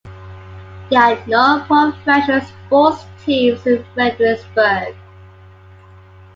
[0.89, 4.95] There are no professional sports teams in Fredericksburg.